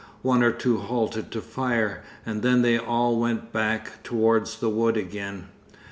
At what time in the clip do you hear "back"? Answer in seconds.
3.53-4.01